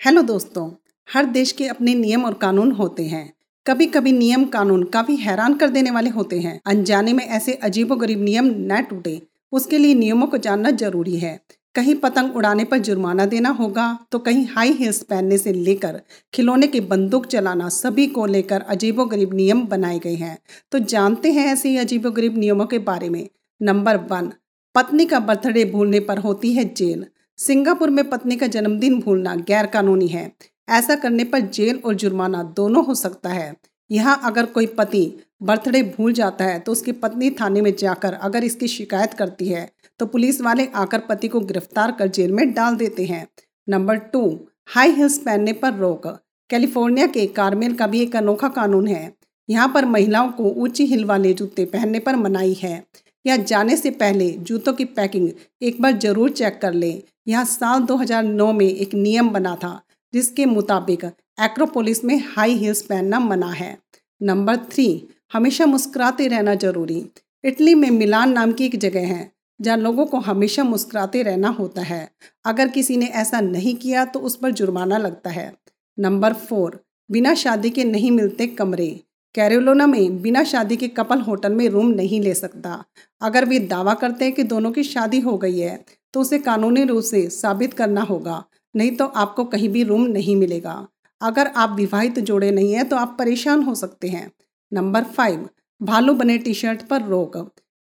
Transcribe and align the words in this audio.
Hello 0.00 0.20
दोस्तों, 0.22 0.70
हर 1.08 1.24
देश 1.24 1.50
के 1.52 1.66
अपने 1.66 1.94
नियम 1.94 2.24
और 2.24 2.34
कानून 2.34 2.70
होते 2.72 3.02
हैं। 3.02 3.32
कभी 3.66 3.86
कभी 3.86 4.12
नियम 4.12 4.44
कानून 4.44 4.84
काफ़ी 4.84 5.16
हैरान 5.16 5.54
कर 5.54 5.68
देने 5.68 5.90
वाले 5.90 6.10
होते 6.10 6.38
हैं। 6.40 6.60
अनजाने 6.66 7.12
में 7.12 7.24
ऐसे 7.24 7.52
अजीबोगरीब 7.54 8.22
नियम 8.22 8.46
न 8.46 8.80
टूटे। 8.82 9.20
उसके 9.52 9.78
लिए 9.78 9.94
नियमों 9.94 10.26
को 10.26 10.38
जानना 10.38 10.70
ज़रूरी 10.70 11.16
है। 11.16 11.38
कहीं 11.74 11.94
पतंग 11.94 12.36
उड़ाने 12.36 12.64
पर 12.64 12.78
जुर्माना 12.78 13.26
देना 13.26 13.50
होगा 13.50 13.98
तो 14.12 14.18
कहीं 14.18 14.46
हाई 14.46 14.72
हील्स 14.72 15.02
पहनने 15.02 15.38
से 15.38 15.52
लेकर 15.52 16.00
खिलौने 16.34 16.66
की 16.66 16.80
बंदूक 16.80 17.26
चलाना 17.26 17.68
सभी 17.68 18.06
को 18.06 18.26
लेकर 18.26 18.60
अजीबोगरीब 18.60 19.34
नियम 19.34 19.66
बनाए 19.66 19.98
गए 19.98 20.14
हैं। 20.14 20.36
तो 20.72 20.78
जानते 20.78 21.32
हैं 21.32 21.46
ऐसे 21.46 21.68
ही 21.68 21.76
अजीबोगरीब 21.76 22.38
नियमों 22.38 22.66
के 22.66 22.78
बारे 22.80 23.08
में? 23.08 23.26
नंबर 23.60 23.96
वन, 24.10 24.32
पत्नी 24.74 25.06
का 25.06 25.20
बर्थडे 25.20 25.64
भूलने 25.64 26.00
पर 26.00 26.18
होती 26.18 26.52
है 26.52 26.72
जेल। 26.74 27.06
सिंगापुर 27.40 27.90
में 27.90 28.08
पत्नी 28.08 28.36
का 28.36 28.46
जन्मदिन 28.46 28.98
भूलना 29.00 29.34
गैर 29.48 29.66
कानूनी 29.66 30.06
है। 30.08 30.30
ऐसा 30.68 30.94
करने 30.94 31.24
पर 31.24 31.40
जेल 31.48 31.80
और 31.84 31.94
जुर्माना 31.94 32.42
दोनों 32.56 32.84
हो 32.86 32.94
सकता 32.94 33.28
है। 33.28 33.54
यहाँ 33.90 34.20
अगर 34.24 34.46
कोई 34.46 34.66
पति 34.72 35.02
बर्थडे 35.42 35.82
भूल 35.84 36.12
जाता 36.12 36.44
है 36.44 36.58
तो 36.58 36.72
उसकी 36.72 36.92
पत्नी 36.94 37.30
थाने 37.30 37.60
में 37.60 37.74
जाकर 37.76 38.14
अगर 38.14 38.44
इसकी 38.44 38.68
शिकायत 38.68 39.14
करती 39.14 39.48
है 39.48 39.68
तो 40.00 40.06
पुलिस 40.06 40.40
वाले 40.40 40.66
आकर 40.74 40.98
पति 41.08 41.28
को 41.28 41.40
गिरफ़्तार 41.42 41.92
कर 41.92 42.08
जेल 42.08 42.32
में 42.32 42.52
डाल 42.54 42.76
देते 42.76 43.04
हैं। 43.04 43.26
नंबर 43.68 43.96
टू, 43.96 44.38
हाई 44.68 44.90
हिल्स 44.90 45.18
पहनने 45.18 45.52
पर 45.54 45.74
रोक। 45.74 46.06
कैलिफ़ोर्निया 46.50 47.06
के 47.08 47.26
कारमेल 47.28 47.74
का 47.74 47.86
भी 47.86 48.02
एक 48.02 48.16
अनोखा 48.16 48.48
कानून 48.50 48.86
है। 48.88 49.12
यहाँ 49.48 49.70
पर 49.74 49.84
महिलाओं 49.86 50.30
को 50.32 50.50
ऊँची 50.54 50.86
हिल 50.86 51.04
वाले 51.04 51.32
जूते 51.34 51.64
पहनने 51.66 51.98
पर 52.00 52.16
मनाही 52.18 52.54
है। 52.54 52.82
या 53.24 53.36
जाने 53.36 53.76
से 53.76 53.90
पहले 53.90 54.30
जूतों 54.30 54.72
की 54.72 54.84
पैकिंग 54.84 55.30
एक 55.62 55.80
बार 55.82 55.98
ज़रूर 55.98 56.30
चेक 56.30 56.58
कर 56.62 56.72
लें। 56.72 57.02
यहाँ 57.28 57.44
साल 57.44 57.80
2009 57.80 58.52
में 58.52 58.66
एक 58.66 58.94
नियम 58.94 59.28
बना 59.28 59.54
था, 59.54 59.80
जिसके 60.12 60.46
मुताबिक 60.46 61.04
एक्रोपोलिस 61.42 62.04
में 62.04 62.22
हाई 62.36 62.54
हील्स 62.54 62.82
पहनना 62.82 63.18
मना 63.20 63.50
है। 63.50 63.76
नंबर 64.20 64.56
थ्री, 64.56 65.08
हमेशा 65.32 65.66
मुस्कुराते 65.66 66.28
रहना 66.28 66.54
ज़रूरी। 66.54 67.04
इटली 67.44 67.74
में 67.74 67.90
मिलान 67.90 68.32
नाम 68.32 68.52
की 68.52 68.64
एक 68.64 68.76
जगह 68.76 69.06
है, 69.06 69.30
जहाँ 69.60 69.76
लोगों 69.76 70.06
को 70.06 70.18
हमेशा 70.18 70.64
मुस्कुराते 70.64 71.22
रहना 71.22 71.48
होता 71.48 71.82
है। 71.82 72.10
अगर 72.44 72.68
किसी 72.68 72.96
ने 72.96 73.06
ऐसा 73.06 73.40
नहीं 73.40 73.74
किया 73.74 74.04
तो 74.04 74.20
उस 74.20 74.36
पर 74.36 74.50
जुर्माना 74.50 74.98
लगता 74.98 75.30
है। 75.30 75.52
नंबर 75.98 76.32
फोर, 76.32 76.80
बिना 77.10 77.34
शादी 77.34 77.70
के 77.70 77.84
नहीं 77.84 78.10
मिलते 78.10 78.46
कमरे। 78.46 79.00
कैरोलोना 79.34 79.86
में 79.86 80.20
बिना 80.22 80.42
शादी 80.44 80.76
के 80.76 80.88
कपल 80.90 81.20
होटल 81.20 81.52
में 81.52 81.68
रूम 81.68 81.90
नहीं 81.90 82.20
ले 82.20 82.34
सकता। 82.34 82.84
अगर 83.22 83.44
वे 83.44 83.58
दावा 83.60 83.94
करते 83.94 84.24
हैं 84.24 84.34
कि 84.34 84.42
दोनों 84.44 84.72
की 84.72 84.82
शादी 84.84 85.20
हो 85.20 85.36
गई 85.38 85.58
है 85.58 85.84
तो 86.14 86.20
उसे 86.20 86.38
कानूनी 86.40 86.84
रूप 86.84 87.02
से 87.04 87.28
साबित 87.30 87.72
करना 87.72 88.02
होगा, 88.02 88.42
नहीं 88.74 88.96
तो 88.96 89.06
आपको 89.06 89.44
कहीं 89.44 89.68
भी 89.68 89.82
रूम 89.82 90.06
नहीं 90.06 90.36
मिलेगा। 90.36 90.86
अगर 91.20 91.46
आप 91.56 91.76
विवाहित 91.76 92.18
जोड़े 92.20 92.50
नहीं 92.50 92.72
हैं 92.72 92.88
तो 92.88 92.96
आप 92.96 93.14
परेशान 93.18 93.62
हो 93.62 93.74
सकते 93.74 94.08
हैं। 94.08 94.30
नंबर 94.72 95.04
फाइव, 95.06 95.48
भालू 95.80 96.14
बने 96.14 96.38
टी 96.38 96.54
शर्ट 96.54 96.82
पर 96.82 97.02
रोक। 97.02 97.36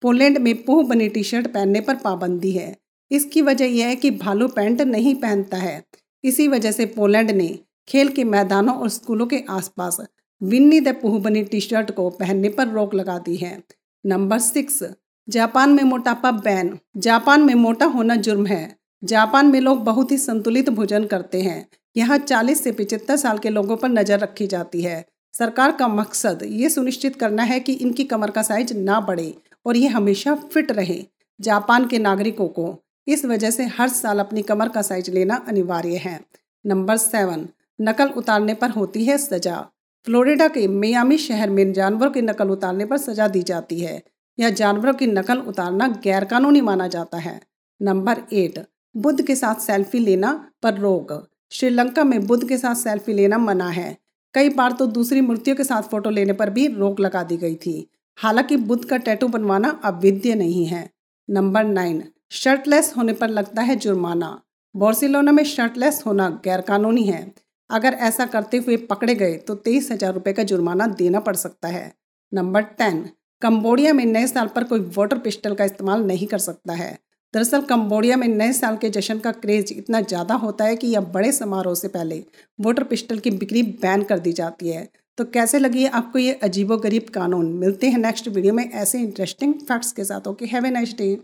पोलैंड 0.04 0.38
में 0.38 0.56
पोह 0.64 0.84
बने 0.84 1.08
टी 1.10 1.24
शर्ट 1.24 1.48
पहनने 1.48 1.82
पर 1.82 1.96
पाबंदी 1.96 2.52
है। 2.52 2.76
इसकी 3.12 3.42
वजह 3.42 3.66
यह 3.68 3.88
है 3.88 3.96
कि 3.96 4.12
भालू 4.14 4.48
पैंट 4.48 4.82
नहीं 4.84 5.16
पहनता 5.16 5.58
है। 5.58 5.84
इसी 6.24 6.48
वजह 6.48 6.72
से 6.72 6.86
पोलैंड 6.88 7.32
ने 7.32 7.48
खेल 7.88 8.10
के 8.10 8.24
मैदानों 8.26 8.76
और 8.76 8.90
स्कूलों 8.90 9.28
के 9.28 9.44
आसपास 9.50 10.00
विन्नी 10.42 10.80
द 10.80 10.88
पुह 10.96 11.20
बनी 11.20 11.44
टी 11.44 11.60
शर्ट 11.60 11.92
को 11.92 12.10
पहनने 12.10 12.50
पर 12.50 12.68
रोक 12.68 12.94
लगा 12.94 13.18
दी 13.18 13.36
है। 13.36 13.64
नंबर 14.06 14.40
सिक्स, 14.40 14.84
जापान 15.28 15.70
में 15.70 15.84
मोटापा 15.84 16.32
बैन। 16.32 16.78
जापान 16.98 17.42
में 17.42 17.54
मोटा 17.56 17.86
होना 17.86 18.16
जुर्म 18.16 18.46
है। 18.46 18.76
जापान 19.04 19.46
में 19.46 19.60
लोग 19.62 19.84
बहुत 19.84 20.12
ही 20.12 20.18
संतुलित 20.18 20.70
भोजन 20.70 21.06
करते 21.06 21.42
हैं। 21.42 21.66
यहाँ 21.96 22.18
40 22.18 22.64
से 22.64 22.72
पिचहत्तर 22.72 23.16
साल 23.16 23.38
के 23.38 23.50
लोगों 23.50 23.78
पर 23.78 23.90
नज़र 23.90 24.20
रखी 24.20 24.48
जाती 24.48 24.82
है। 24.82 25.06
सरकार 25.34 25.72
का 25.72 25.88
मकसद 25.88 26.40
ये 26.44 26.70
सुनिश्चित 26.70 27.16
करना 27.16 27.44
है 27.44 27.60
कि 27.60 27.74
इनकी 27.74 28.04
कमर 28.04 28.32
का 28.32 28.42
साइज़ 28.42 28.74
ना 28.74 29.00
बढ़े 29.00 29.34
और 29.66 29.78
ये 29.78 29.88
हमेशा 29.88 30.36
फिट 30.36 30.72
रहे 30.72 31.04
जापान 31.40 31.88
के 31.88 32.00
नागरिकों 32.00 32.48
को। 32.48 32.76
इस 33.08 33.26
वजह 33.26 33.52
से 33.52 33.66
हर 33.66 33.90
साल 33.90 34.20
अपनी 34.20 34.42
कमर 34.42 34.70
का 34.70 34.82
साइज़ 34.82 35.12
लेना 35.12 35.36
अनिवार्य 35.48 35.96
है। 35.96 36.20
नंबर 36.66 36.98
सेवन, 36.98 37.48
नकल 37.80 38.10
उतारने 38.10 38.54
पर 38.54 38.70
होती 38.70 39.06
है 39.06 39.18
सजा। 39.18 39.66
फ्लोरिडा 40.06 40.48
के 40.48 40.68
मियामी 40.68 41.18
शहर 41.18 41.50
में 41.50 41.74
जानवरों 41.74 42.12
की 42.12 42.22
नकल 42.22 42.50
उतारने 42.50 42.86
पर 42.86 42.98
सजा 42.98 43.28
दी 43.28 43.44
जाती 43.44 43.80
है। 43.80 44.04
या 44.40 44.50
जानवरों 44.50 44.94
की 44.94 45.08
नकल 45.08 45.38
उतारना 45.38 45.88
गैरकानूनी 45.88 46.62
माना 46.62 46.88
जाता 46.88 47.18
है। 47.18 47.42
नंबर 47.82 48.16
एट, 48.34 48.68
बुद्ध 48.98 49.28
के 49.28 49.36
साथ 49.36 49.56
सेल्फी 49.56 50.00
लेना 50.00 50.52
पर 50.64 50.74
रोक। 50.74 51.30
श्रीलंका 51.52 52.04
में 52.04 52.28
बुद्ध 52.28 52.50
के 52.50 52.58
साथ 52.58 52.76
सेल्फी 52.76 53.14
लेना 53.14 53.38
मना 53.38 53.70
है। 53.70 53.98
कई 54.34 54.50
बार 54.50 54.72
तो 54.72 54.88
दूसरी 54.88 55.22
मूर्तियों 55.22 55.56
के 55.56 55.64
साथ 55.64 55.82
फ़ोटो 55.82 56.10
लेने 56.10 56.34
पर 56.34 56.50
भी 56.50 56.68
रोक 56.68 57.00
लगा 57.00 57.24
दी 57.24 57.38
गई 57.38 57.56
थी। 57.56 57.92
हालाँकि 58.16 58.58
बुद्ध 58.58 58.86
का 58.86 58.98
टैटू 58.98 59.28
बनवाना 59.28 59.82
अविद्य 59.84 60.36
नहीं 60.36 60.66
है। 60.66 60.90
नंबर 61.30 61.64
नाइन, 61.64 62.04
शर्टलेस 62.30 62.94
होने 62.98 63.14
पर 63.14 63.30
लगता 63.30 63.62
है 63.62 63.76
जुर्माना। 63.76 64.42
बार्सिलोना 64.76 65.32
में 65.32 65.44
शर्टलेस 65.44 66.04
होना 66.06 66.42
गैरकानूनी 66.44 67.04
है। 67.04 67.45
अगर 67.70 67.94
ऐसा 67.94 68.26
करते 68.26 68.58
हुए 68.58 68.78
पकड़े 68.78 69.16
गए 69.16 69.36
तो 69.38 69.56
तेईस 69.56 69.92
हज़ार 69.92 70.14
रुपये 70.14 70.34
का 70.34 70.44
जुर्माना 70.44 70.88
देना 70.88 71.20
पड़ 71.20 71.36
सकता 71.36 71.68
है। 71.68 71.94
नंबर 72.32 72.62
टेन, 72.62 73.10
कंबोडिया 73.42 73.94
में 73.94 74.06
नए 74.06 74.28
साल 74.28 74.48
पर 74.48 74.64
कोई 74.64 74.80
वाटर 74.98 75.18
पिस्टल 75.18 75.56
का 75.56 75.64
इस्तेमाल 75.64 76.04
नहीं 76.04 76.28
कर 76.28 76.38
सकता 76.38 76.74
है। 76.74 76.98
दरअसल, 77.34 77.62
कंबोडिया 77.62 78.18
में 78.18 78.28
नए 78.28 78.54
साल 78.54 78.78
के 78.78 78.90
जश्न 78.90 79.18
का 79.20 79.32
क्रेज 79.32 79.72
इतना 79.72 80.02
ज़्यादा 80.02 80.36
होता 80.36 80.66
है 80.66 80.76
कि 80.76 80.88
यह 80.88 81.00
बड़े 81.00 81.32
समारोह 81.32 81.76
से 81.76 81.88
पहले 81.88 82.24
वाटर 82.60 82.84
पिस्टल 82.84 83.20
की 83.20 83.32
बिक्री 83.32 83.64
बैन 83.64 84.04
कर 84.04 84.20
दी 84.20 84.34
जाती 84.34 84.70
है। 84.70 84.88
तो 85.18 85.26
कैसे 85.26 85.60
लगी 85.60 85.84
है 85.84 85.90
आपको 85.90 86.20
ये 86.20 86.34
अजीबो 86.44 86.78
गरीब 86.78 87.10
कानून? 87.14 87.52
मिलते 87.54 87.90
हैं 87.90 87.98
नेक्स्ट 87.98 88.28
वीडियो 88.28 88.54
में 88.54 88.72
ऐसे 88.72 89.00
इंटरेस्टिंग 89.00 89.54
फैक्ट्स 89.54 89.92
के 89.92 90.04
साथ। 90.04 90.28
Okay 90.28 90.46
have 90.46 90.66
a 90.66 90.70
nice 90.70 90.96
day 90.98 91.18